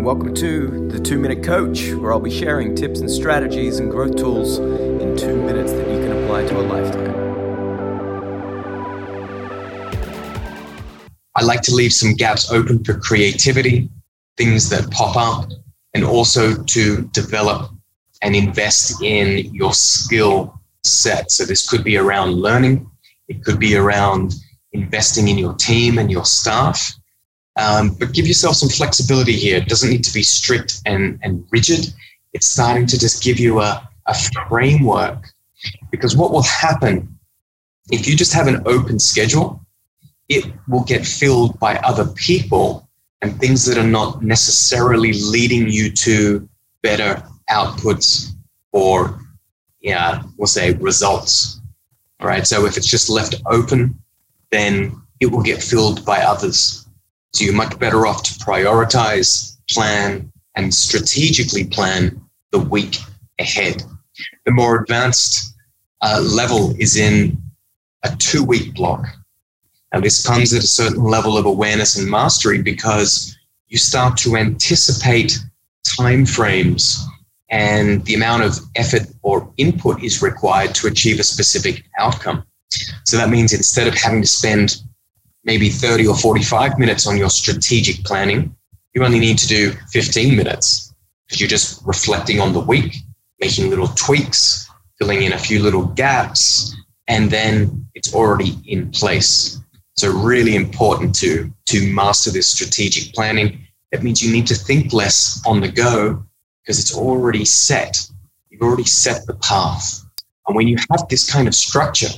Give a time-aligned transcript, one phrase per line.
[0.00, 3.90] and welcome to the Two Minute Coach, where I'll be sharing tips and strategies and
[3.90, 7.10] growth tools in two minutes that you can apply to a lifetime.
[11.36, 13.90] I like to leave some gaps open for creativity,
[14.38, 15.50] things that pop up,
[15.92, 17.70] and also to develop
[18.22, 21.30] and invest in your skill set.
[21.30, 22.90] So, this could be around learning,
[23.28, 24.32] it could be around
[24.72, 26.90] investing in your team and your staff.
[27.56, 29.58] Um, but give yourself some flexibility here.
[29.58, 31.92] It doesn't need to be strict and, and rigid.
[32.32, 34.14] It's starting to just give you a, a
[34.48, 35.26] framework.
[35.90, 37.20] Because what will happen
[37.90, 39.64] if you just have an open schedule,
[40.28, 42.88] it will get filled by other people
[43.22, 46.48] and things that are not necessarily leading you to
[46.82, 48.30] better outputs
[48.72, 49.20] or,
[49.80, 51.60] yeah, we'll say results.
[52.20, 52.46] All right.
[52.46, 53.98] So if it's just left open,
[54.50, 56.79] then it will get filled by others.
[57.32, 62.98] So you're much better off to prioritize, plan, and strategically plan the week
[63.38, 63.82] ahead.
[64.44, 65.54] The more advanced
[66.02, 67.40] uh, level is in
[68.04, 69.06] a two week block.
[69.92, 73.36] Now, this comes at a certain level of awareness and mastery because
[73.68, 75.38] you start to anticipate
[75.98, 77.04] time frames
[77.50, 82.44] and the amount of effort or input is required to achieve a specific outcome.
[83.04, 84.82] So that means instead of having to spend
[85.44, 88.54] maybe 30 or 45 minutes on your strategic planning,
[88.94, 90.94] you only need to do 15 minutes
[91.26, 92.94] because you're just reflecting on the week,
[93.40, 94.68] making little tweaks,
[94.98, 96.74] filling in a few little gaps,
[97.08, 99.58] and then it's already in place.
[99.96, 103.66] So really important to, to master this strategic planning.
[103.92, 106.24] That means you need to think less on the go
[106.62, 108.00] because it's already set.
[108.50, 110.04] You've already set the path.
[110.46, 112.08] And when you have this kind of structure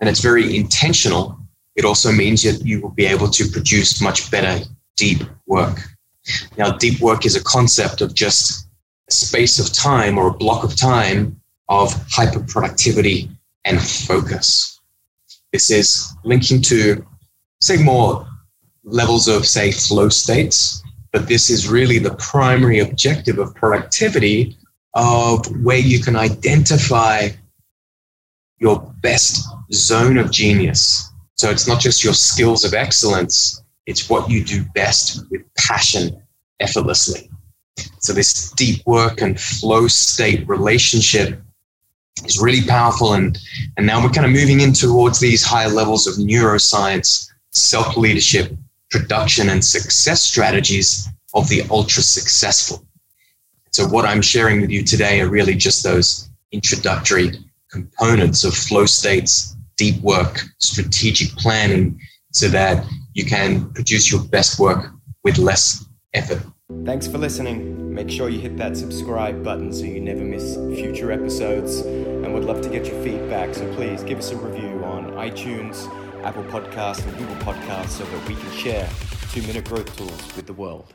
[0.00, 1.38] and it's very intentional,
[1.76, 4.64] it also means that you will be able to produce much better
[4.96, 5.80] deep work.
[6.56, 8.68] Now, deep work is a concept of just
[9.08, 13.30] a space of time or a block of time of hyper productivity
[13.64, 14.80] and focus.
[15.52, 17.04] This is linking to,
[17.60, 18.26] say, more
[18.84, 24.56] levels of, say, flow states, but this is really the primary objective of productivity
[24.94, 27.28] of where you can identify
[28.58, 34.30] your best zone of genius so it's not just your skills of excellence, it's what
[34.30, 36.22] you do best with passion
[36.60, 37.30] effortlessly.
[37.98, 41.40] So this deep work and flow state relationship
[42.24, 43.14] is really powerful.
[43.14, 43.38] And,
[43.76, 48.56] and now we're kind of moving in towards these higher levels of neuroscience, self leadership,
[48.90, 52.86] production, and success strategies of the ultra successful.
[53.72, 57.32] So, what I'm sharing with you today are really just those introductory
[57.70, 62.00] components of flow states deep work, strategic planning
[62.32, 64.90] so that you can produce your best work
[65.22, 66.42] with less effort.
[66.84, 67.94] Thanks for listening.
[67.94, 71.80] Make sure you hit that subscribe button so you never miss future episodes.
[71.80, 73.54] And we'd love to get your feedback.
[73.54, 75.86] So please give us a review on iTunes,
[76.24, 78.88] Apple Podcasts, and Google Podcasts so that we can share
[79.30, 80.92] two minute growth tools with the world.